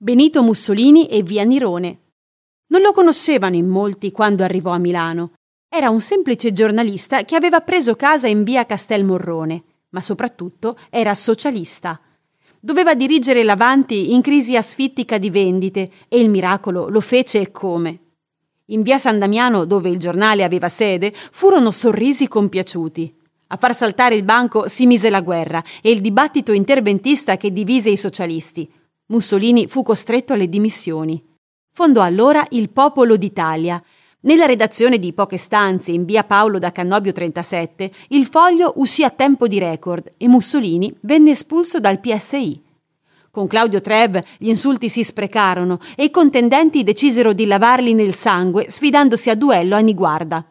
Benito 0.00 0.44
Mussolini 0.44 1.08
e 1.08 1.24
via 1.24 1.42
Nirone. 1.42 1.98
Non 2.68 2.82
lo 2.82 2.92
conoscevano 2.92 3.56
in 3.56 3.66
molti 3.66 4.12
quando 4.12 4.44
arrivò 4.44 4.70
a 4.70 4.78
Milano. 4.78 5.32
Era 5.68 5.90
un 5.90 6.00
semplice 6.00 6.52
giornalista 6.52 7.24
che 7.24 7.34
aveva 7.34 7.62
preso 7.62 7.96
casa 7.96 8.28
in 8.28 8.44
via 8.44 8.64
Castelmorrone, 8.64 9.64
ma 9.88 10.00
soprattutto 10.00 10.78
era 10.88 11.16
socialista. 11.16 12.00
Doveva 12.60 12.94
dirigere 12.94 13.42
l'Avanti 13.42 14.12
in 14.12 14.20
crisi 14.20 14.56
asfittica 14.56 15.18
di 15.18 15.30
vendite 15.30 15.90
e 16.06 16.20
il 16.20 16.30
miracolo 16.30 16.88
lo 16.88 17.00
fece 17.00 17.40
e 17.40 17.50
come. 17.50 17.98
In 18.66 18.82
via 18.82 18.98
San 18.98 19.18
Damiano, 19.18 19.64
dove 19.64 19.88
il 19.88 19.98
giornale 19.98 20.44
aveva 20.44 20.68
sede, 20.68 21.12
furono 21.32 21.72
sorrisi 21.72 22.28
compiaciuti. 22.28 23.16
A 23.48 23.56
far 23.56 23.74
saltare 23.74 24.14
il 24.14 24.22
banco 24.22 24.68
si 24.68 24.86
mise 24.86 25.10
la 25.10 25.22
guerra 25.22 25.60
e 25.82 25.90
il 25.90 26.00
dibattito 26.00 26.52
interventista 26.52 27.36
che 27.36 27.52
divise 27.52 27.90
i 27.90 27.96
socialisti, 27.96 28.70
Mussolini 29.10 29.68
fu 29.68 29.82
costretto 29.82 30.34
alle 30.34 30.50
dimissioni. 30.50 31.22
Fondò 31.72 32.02
allora 32.02 32.44
il 32.50 32.68
Popolo 32.68 33.16
d'Italia. 33.16 33.82
Nella 34.20 34.44
redazione 34.44 34.98
di 34.98 35.14
poche 35.14 35.38
stanze 35.38 35.92
in 35.92 36.04
via 36.04 36.24
Paolo 36.24 36.58
da 36.58 36.72
Cannobio 36.72 37.12
37, 37.12 37.90
il 38.08 38.26
foglio 38.26 38.74
uscì 38.76 39.04
a 39.04 39.10
tempo 39.10 39.48
di 39.48 39.58
record 39.58 40.12
e 40.18 40.28
Mussolini 40.28 40.94
venne 41.02 41.30
espulso 41.30 41.80
dal 41.80 42.00
PSI. 42.00 42.62
Con 43.30 43.46
Claudio 43.46 43.80
Trev 43.80 44.20
gli 44.36 44.48
insulti 44.48 44.90
si 44.90 45.02
sprecarono 45.02 45.78
e 45.96 46.04
i 46.04 46.10
contendenti 46.10 46.82
decisero 46.82 47.32
di 47.32 47.46
lavarli 47.46 47.94
nel 47.94 48.12
sangue 48.12 48.70
sfidandosi 48.70 49.30
a 49.30 49.34
duello 49.34 49.74
a 49.74 49.80
Niguarda. 49.80 50.44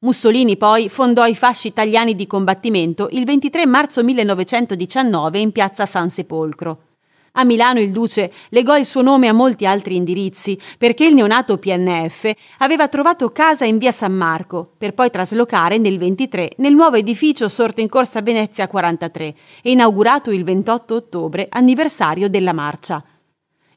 Mussolini 0.00 0.56
poi 0.56 0.88
fondò 0.88 1.24
i 1.26 1.36
fasci 1.36 1.68
italiani 1.68 2.16
di 2.16 2.26
combattimento 2.26 3.08
il 3.12 3.24
23 3.24 3.64
marzo 3.64 4.02
1919 4.02 5.38
in 5.38 5.52
piazza 5.52 5.86
San 5.86 6.10
Sepolcro. 6.10 6.86
A 7.34 7.44
Milano 7.44 7.80
il 7.80 7.92
duce 7.92 8.30
legò 8.50 8.76
il 8.76 8.84
suo 8.84 9.00
nome 9.00 9.26
a 9.26 9.32
molti 9.32 9.64
altri 9.64 9.96
indirizzi 9.96 10.60
perché 10.76 11.06
il 11.06 11.14
neonato 11.14 11.56
PNF 11.56 12.30
aveva 12.58 12.88
trovato 12.88 13.32
casa 13.32 13.64
in 13.64 13.78
via 13.78 13.90
San 13.90 14.12
Marco 14.12 14.70
per 14.76 14.92
poi 14.92 15.08
traslocare 15.08 15.78
nel 15.78 15.96
23 15.96 16.52
nel 16.58 16.74
nuovo 16.74 16.96
edificio 16.96 17.48
sorto 17.48 17.80
in 17.80 17.88
corsa 17.88 18.20
Venezia 18.20 18.68
43 18.68 19.34
e 19.62 19.70
inaugurato 19.70 20.30
il 20.30 20.44
28 20.44 20.94
ottobre, 20.94 21.46
anniversario 21.48 22.28
della 22.28 22.52
marcia. 22.52 23.02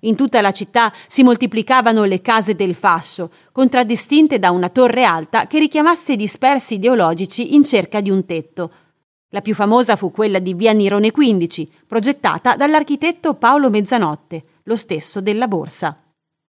In 0.02 0.18
tutta 0.18 0.42
la 0.42 0.52
città 0.52 0.92
si 1.08 1.24
moltiplicavano 1.24 2.04
le 2.04 2.20
case 2.20 2.56
del 2.56 2.76
fascio, 2.76 3.30
contraddistinte 3.54 4.38
da 4.38 4.52
una 4.52 4.68
torre 4.68 5.06
alta 5.06 5.48
che 5.48 5.60
richiamasse 5.60 6.12
i 6.12 6.18
dispersi 6.18 6.74
ideologici 6.74 7.56
in 7.56 7.64
cerca 7.64 8.02
di 8.02 8.10
un 8.10 8.26
tetto– 8.26 8.70
la 9.36 9.42
più 9.42 9.54
famosa 9.54 9.98
fu 9.98 10.12
quella 10.12 10.40
di 10.40 10.54
Via 10.54 10.72
Nirone 10.72 11.12
15, 11.12 11.70
progettata 11.86 12.56
dall'architetto 12.56 13.34
Paolo 13.34 13.70
Mezzanotte, 13.70 14.42
lo 14.64 14.78
stesso 14.78 15.20
della 15.20 15.50
borsa. 15.50 16.05